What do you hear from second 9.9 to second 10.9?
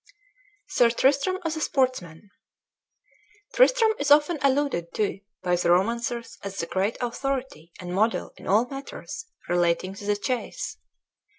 to the chase.